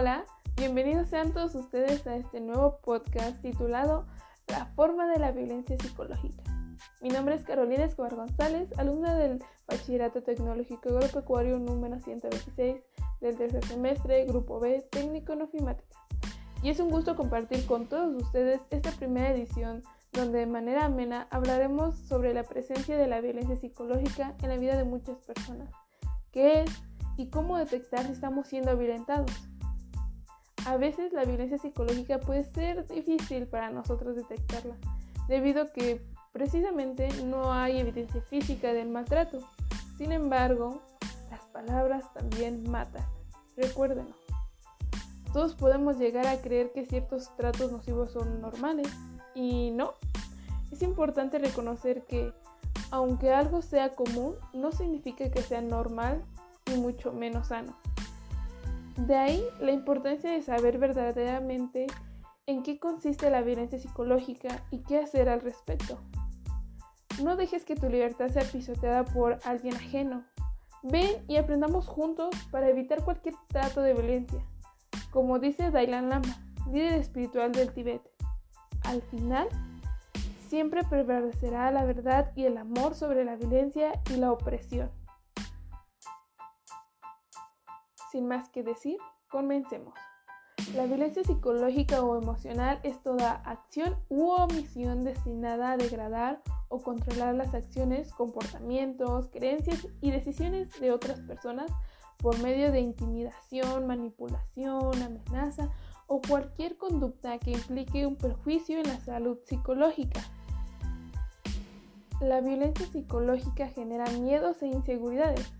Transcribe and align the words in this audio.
Hola, 0.00 0.24
bienvenidos 0.56 1.10
sean 1.10 1.34
todos 1.34 1.54
ustedes 1.54 2.06
a 2.06 2.16
este 2.16 2.40
nuevo 2.40 2.78
podcast 2.82 3.38
titulado 3.42 4.06
La 4.46 4.64
forma 4.74 5.06
de 5.06 5.18
la 5.18 5.30
violencia 5.30 5.76
psicológica. 5.78 6.42
Mi 7.02 7.10
nombre 7.10 7.34
es 7.34 7.44
Carolina 7.44 7.84
Escobar 7.84 8.14
González, 8.14 8.70
alumna 8.78 9.14
del 9.14 9.44
Bachillerato 9.68 10.22
Tecnológico 10.22 10.88
Agropecuario 10.88 11.58
número 11.58 12.00
126 12.00 12.82
del 13.20 13.36
tercer 13.36 13.62
semestre, 13.66 14.24
Grupo 14.24 14.58
B, 14.58 14.82
Técnico 14.90 15.34
en 15.34 15.42
Ofimática. 15.42 15.98
Y 16.62 16.70
es 16.70 16.80
un 16.80 16.88
gusto 16.88 17.14
compartir 17.14 17.66
con 17.66 17.86
todos 17.86 18.22
ustedes 18.22 18.62
esta 18.70 18.92
primera 18.92 19.34
edición 19.34 19.82
donde 20.12 20.38
de 20.38 20.46
manera 20.46 20.86
amena 20.86 21.28
hablaremos 21.30 21.98
sobre 21.98 22.32
la 22.32 22.44
presencia 22.44 22.96
de 22.96 23.06
la 23.06 23.20
violencia 23.20 23.56
psicológica 23.56 24.34
en 24.42 24.48
la 24.48 24.56
vida 24.56 24.78
de 24.78 24.84
muchas 24.84 25.18
personas, 25.18 25.68
qué 26.32 26.62
es 26.62 26.70
y 27.18 27.28
cómo 27.28 27.58
detectar 27.58 28.06
si 28.06 28.12
estamos 28.12 28.46
siendo 28.46 28.74
violentados. 28.78 29.49
A 30.66 30.76
veces 30.76 31.12
la 31.12 31.24
violencia 31.24 31.58
psicológica 31.58 32.20
puede 32.20 32.44
ser 32.52 32.86
difícil 32.86 33.46
para 33.46 33.70
nosotros 33.70 34.16
detectarla, 34.16 34.76
debido 35.26 35.62
a 35.62 35.72
que 35.72 36.00
precisamente 36.32 37.08
no 37.24 37.52
hay 37.52 37.78
evidencia 37.78 38.20
física 38.22 38.72
del 38.72 38.88
maltrato. 38.88 39.38
Sin 39.96 40.12
embargo, 40.12 40.82
las 41.30 41.40
palabras 41.46 42.12
también 42.14 42.70
matan. 42.70 43.04
Recuérdenlo. 43.56 44.14
Todos 45.32 45.54
podemos 45.54 45.98
llegar 45.98 46.26
a 46.26 46.40
creer 46.40 46.72
que 46.72 46.86
ciertos 46.86 47.34
tratos 47.36 47.70
nocivos 47.70 48.10
son 48.10 48.40
normales 48.40 48.88
y 49.34 49.70
no. 49.70 49.94
Es 50.72 50.82
importante 50.82 51.38
reconocer 51.38 52.04
que 52.04 52.32
aunque 52.90 53.32
algo 53.32 53.62
sea 53.62 53.90
común, 53.90 54.34
no 54.52 54.72
significa 54.72 55.30
que 55.30 55.42
sea 55.42 55.60
normal 55.60 56.24
y 56.66 56.78
mucho 56.78 57.12
menos 57.12 57.48
sano. 57.48 57.76
De 58.96 59.16
ahí 59.16 59.42
la 59.60 59.72
importancia 59.72 60.30
de 60.30 60.42
saber 60.42 60.78
verdaderamente 60.78 61.86
en 62.46 62.62
qué 62.62 62.78
consiste 62.78 63.30
la 63.30 63.42
violencia 63.42 63.78
psicológica 63.78 64.64
y 64.70 64.80
qué 64.82 64.98
hacer 64.98 65.28
al 65.28 65.40
respecto. 65.40 65.98
No 67.22 67.36
dejes 67.36 67.64
que 67.64 67.76
tu 67.76 67.88
libertad 67.88 68.28
sea 68.28 68.42
pisoteada 68.42 69.04
por 69.04 69.38
alguien 69.44 69.74
ajeno. 69.74 70.24
Ven 70.82 71.22
y 71.28 71.36
aprendamos 71.36 71.86
juntos 71.86 72.30
para 72.50 72.68
evitar 72.68 73.04
cualquier 73.04 73.34
trato 73.48 73.82
de 73.82 73.92
violencia. 73.92 74.44
Como 75.10 75.38
dice 75.38 75.70
Dailan 75.70 76.08
Lama, 76.08 76.42
líder 76.70 76.94
espiritual 76.94 77.52
del 77.52 77.72
Tíbet, 77.72 78.02
al 78.84 79.02
final 79.02 79.48
siempre 80.48 80.82
prevalecerá 80.82 81.70
la 81.70 81.84
verdad 81.84 82.32
y 82.34 82.44
el 82.44 82.56
amor 82.56 82.94
sobre 82.94 83.24
la 83.24 83.36
violencia 83.36 83.92
y 84.10 84.16
la 84.16 84.32
opresión. 84.32 84.90
Sin 88.10 88.26
más 88.26 88.48
que 88.48 88.62
decir, 88.62 88.98
comencemos. 89.28 89.94
La 90.74 90.86
violencia 90.86 91.24
psicológica 91.24 92.02
o 92.02 92.16
emocional 92.16 92.80
es 92.82 93.02
toda 93.02 93.32
acción 93.44 93.96
u 94.08 94.28
omisión 94.30 95.04
destinada 95.04 95.72
a 95.72 95.76
degradar 95.76 96.42
o 96.68 96.80
controlar 96.80 97.34
las 97.34 97.54
acciones, 97.54 98.12
comportamientos, 98.12 99.28
creencias 99.28 99.88
y 100.00 100.10
decisiones 100.10 100.78
de 100.80 100.92
otras 100.92 101.20
personas 101.20 101.72
por 102.18 102.38
medio 102.40 102.70
de 102.70 102.80
intimidación, 102.80 103.86
manipulación, 103.86 105.02
amenaza 105.02 105.70
o 106.06 106.20
cualquier 106.20 106.76
conducta 106.76 107.38
que 107.38 107.52
implique 107.52 108.06
un 108.06 108.16
perjuicio 108.16 108.78
en 108.78 108.88
la 108.88 109.00
salud 109.00 109.38
psicológica. 109.44 110.20
La 112.20 112.40
violencia 112.40 112.86
psicológica 112.86 113.68
genera 113.68 114.10
miedos 114.12 114.62
e 114.62 114.66
inseguridades 114.66 115.52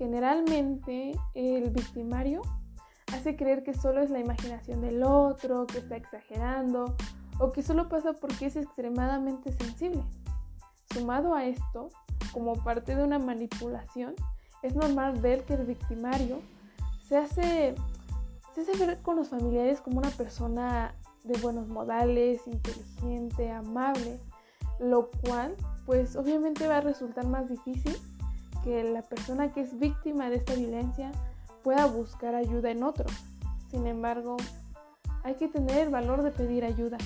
Generalmente 0.00 1.12
el 1.34 1.68
victimario 1.68 2.40
hace 3.12 3.36
creer 3.36 3.62
que 3.62 3.74
solo 3.74 4.00
es 4.00 4.08
la 4.08 4.18
imaginación 4.18 4.80
del 4.80 5.02
otro, 5.02 5.66
que 5.66 5.76
está 5.76 5.94
exagerando 5.96 6.96
o 7.38 7.52
que 7.52 7.62
solo 7.62 7.90
pasa 7.90 8.14
porque 8.14 8.46
es 8.46 8.56
extremadamente 8.56 9.52
sensible. 9.52 10.02
Sumado 10.94 11.34
a 11.34 11.44
esto, 11.44 11.90
como 12.32 12.54
parte 12.64 12.96
de 12.96 13.04
una 13.04 13.18
manipulación, 13.18 14.14
es 14.62 14.74
normal 14.74 15.20
ver 15.20 15.44
que 15.44 15.52
el 15.52 15.66
victimario 15.66 16.40
se 17.06 17.18
hace, 17.18 17.74
se 18.54 18.62
hace 18.62 18.86
ver 18.86 19.02
con 19.02 19.16
los 19.16 19.28
familiares 19.28 19.82
como 19.82 19.98
una 19.98 20.08
persona 20.08 20.94
de 21.24 21.38
buenos 21.42 21.68
modales, 21.68 22.40
inteligente, 22.46 23.50
amable, 23.50 24.18
lo 24.78 25.10
cual 25.10 25.54
pues 25.84 26.16
obviamente 26.16 26.66
va 26.66 26.78
a 26.78 26.80
resultar 26.80 27.26
más 27.26 27.50
difícil 27.50 27.94
que 28.62 28.84
la 28.84 29.02
persona 29.02 29.52
que 29.52 29.60
es 29.60 29.78
víctima 29.78 30.30
de 30.30 30.36
esta 30.36 30.54
violencia 30.54 31.10
pueda 31.62 31.86
buscar 31.86 32.34
ayuda 32.34 32.70
en 32.70 32.82
otros. 32.82 33.12
Sin 33.70 33.86
embargo, 33.86 34.36
hay 35.22 35.34
que 35.34 35.48
tener 35.48 35.78
el 35.78 35.90
valor 35.90 36.22
de 36.22 36.30
pedir 36.30 36.64
ayuda. 36.64 36.98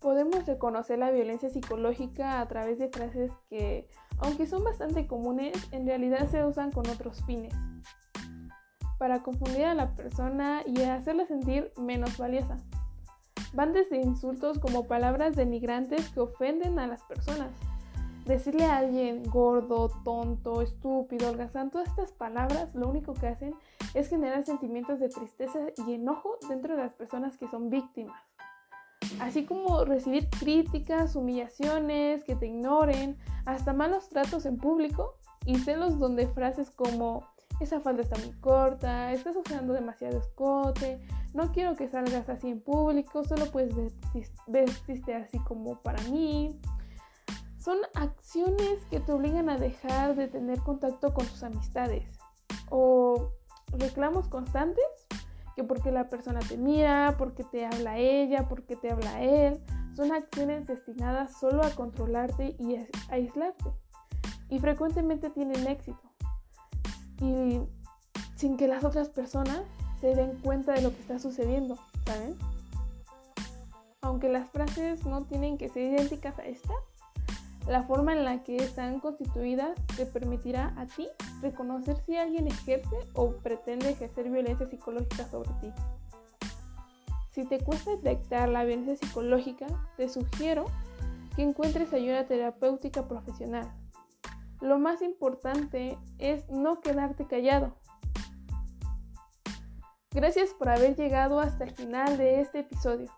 Podemos 0.00 0.46
reconocer 0.46 0.98
la 0.98 1.10
violencia 1.10 1.48
psicológica 1.48 2.40
a 2.40 2.48
través 2.48 2.78
de 2.78 2.88
frases 2.88 3.30
que, 3.48 3.88
aunque 4.18 4.46
son 4.46 4.64
bastante 4.64 5.06
comunes, 5.06 5.52
en 5.70 5.86
realidad 5.86 6.28
se 6.28 6.44
usan 6.44 6.72
con 6.72 6.88
otros 6.88 7.22
fines. 7.24 7.54
Para 8.98 9.22
confundir 9.22 9.64
a 9.64 9.74
la 9.74 9.94
persona 9.94 10.62
y 10.66 10.82
hacerla 10.82 11.26
sentir 11.26 11.72
menos 11.76 12.18
valiosa. 12.18 12.56
Van 13.52 13.72
desde 13.72 14.00
insultos 14.00 14.58
como 14.58 14.86
palabras 14.86 15.36
denigrantes 15.36 16.08
que 16.08 16.20
ofenden 16.20 16.78
a 16.78 16.86
las 16.86 17.02
personas 17.04 17.50
Decirle 18.26 18.66
a 18.66 18.76
alguien 18.76 19.24
gordo, 19.24 19.88
tonto, 20.04 20.62
estúpido, 20.62 21.30
holgazán, 21.30 21.70
todas 21.70 21.88
estas 21.88 22.12
palabras 22.12 22.72
lo 22.74 22.88
único 22.88 23.14
que 23.14 23.26
hacen 23.26 23.54
es 23.94 24.08
generar 24.08 24.46
sentimientos 24.46 25.00
de 25.00 25.08
tristeza 25.08 25.58
y 25.86 25.94
enojo 25.94 26.38
dentro 26.48 26.76
de 26.76 26.82
las 26.82 26.92
personas 26.92 27.36
que 27.36 27.48
son 27.48 27.68
víctimas. 27.68 28.22
Así 29.20 29.44
como 29.44 29.84
recibir 29.84 30.28
críticas, 30.30 31.16
humillaciones, 31.16 32.22
que 32.24 32.36
te 32.36 32.46
ignoren, 32.46 33.18
hasta 33.44 33.72
malos 33.72 34.08
tratos 34.08 34.46
en 34.46 34.56
público 34.56 35.16
y 35.44 35.58
celos 35.58 35.98
donde 35.98 36.28
frases 36.28 36.70
como 36.70 37.24
esa 37.60 37.80
falda 37.80 38.02
está 38.02 38.18
muy 38.18 38.32
corta, 38.40 39.12
estás 39.12 39.36
usando 39.36 39.72
demasiado 39.72 40.18
escote, 40.18 41.00
no 41.34 41.52
quiero 41.52 41.76
que 41.76 41.88
salgas 41.88 42.28
así 42.28 42.50
en 42.50 42.60
público, 42.60 43.24
solo 43.24 43.46
puedes 43.46 43.74
vestirte 44.46 45.14
así 45.14 45.38
como 45.40 45.76
para 45.80 46.02
mí, 46.04 46.58
son 47.62 47.78
acciones 47.94 48.84
que 48.90 48.98
te 48.98 49.12
obligan 49.12 49.48
a 49.48 49.56
dejar 49.56 50.16
de 50.16 50.26
tener 50.26 50.58
contacto 50.60 51.14
con 51.14 51.26
tus 51.26 51.44
amistades 51.44 52.04
o 52.70 53.30
reclamos 53.78 54.28
constantes 54.28 54.84
que 55.54 55.62
porque 55.62 55.92
la 55.92 56.08
persona 56.08 56.40
te 56.40 56.56
mira, 56.56 57.14
porque 57.18 57.44
te 57.44 57.64
habla 57.64 57.98
ella, 57.98 58.48
porque 58.48 58.74
te 58.74 58.90
habla 58.90 59.22
él, 59.22 59.62
son 59.94 60.10
acciones 60.10 60.66
destinadas 60.66 61.38
solo 61.38 61.62
a 61.62 61.70
controlarte 61.70 62.56
y 62.58 62.76
a 62.76 62.86
aislarte 63.10 63.70
y 64.48 64.58
frecuentemente 64.58 65.30
tienen 65.30 65.66
éxito 65.66 66.02
y 67.20 67.60
sin 68.34 68.56
que 68.56 68.66
las 68.66 68.82
otras 68.82 69.08
personas 69.08 69.62
se 70.00 70.16
den 70.16 70.36
cuenta 70.40 70.72
de 70.72 70.82
lo 70.82 70.90
que 70.90 71.00
está 71.00 71.20
sucediendo, 71.20 71.78
¿saben? 72.06 72.36
Aunque 74.00 74.28
las 74.28 74.50
frases 74.50 75.06
no 75.06 75.22
tienen 75.22 75.58
que 75.58 75.68
ser 75.68 75.92
idénticas 75.92 76.36
a 76.40 76.44
esta, 76.44 76.74
la 77.66 77.82
forma 77.82 78.12
en 78.12 78.24
la 78.24 78.42
que 78.42 78.56
están 78.56 79.00
constituidas 79.00 79.78
te 79.96 80.06
permitirá 80.06 80.74
a 80.76 80.86
ti 80.86 81.08
reconocer 81.40 81.96
si 82.04 82.16
alguien 82.16 82.48
ejerce 82.48 82.96
o 83.14 83.36
pretende 83.36 83.90
ejercer 83.90 84.30
violencia 84.30 84.68
psicológica 84.68 85.26
sobre 85.28 85.50
ti. 85.60 85.72
Si 87.30 87.46
te 87.46 87.60
cuesta 87.60 87.92
detectar 87.92 88.48
la 88.48 88.64
violencia 88.64 88.96
psicológica, 88.96 89.66
te 89.96 90.08
sugiero 90.08 90.66
que 91.34 91.42
encuentres 91.42 91.92
ayuda 91.92 92.26
terapéutica 92.26 93.08
profesional. 93.08 93.72
Lo 94.60 94.78
más 94.78 95.00
importante 95.02 95.98
es 96.18 96.48
no 96.50 96.80
quedarte 96.80 97.26
callado. 97.26 97.74
Gracias 100.10 100.50
por 100.50 100.68
haber 100.68 100.94
llegado 100.94 101.40
hasta 101.40 101.64
el 101.64 101.70
final 101.70 102.18
de 102.18 102.40
este 102.40 102.60
episodio. 102.60 103.10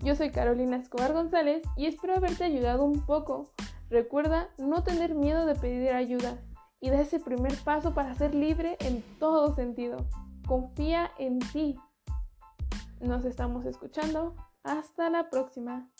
Yo 0.00 0.16
soy 0.16 0.30
Carolina 0.30 0.76
Escobar 0.76 1.12
González 1.12 1.62
y 1.76 1.86
espero 1.86 2.16
haberte 2.16 2.42
ayudado 2.42 2.82
un 2.82 3.06
poco 3.06 3.52
Recuerda 3.92 4.48
no 4.56 4.82
tener 4.82 5.14
miedo 5.14 5.44
de 5.44 5.54
pedir 5.54 5.90
ayuda 5.90 6.38
y 6.80 6.88
da 6.88 7.02
ese 7.02 7.20
primer 7.20 7.54
paso 7.58 7.92
para 7.92 8.14
ser 8.14 8.34
libre 8.34 8.78
en 8.80 9.02
todo 9.18 9.54
sentido. 9.54 10.06
Confía 10.48 11.10
en 11.18 11.40
ti. 11.40 11.78
Nos 13.00 13.26
estamos 13.26 13.66
escuchando. 13.66 14.34
Hasta 14.64 15.10
la 15.10 15.28
próxima. 15.28 15.90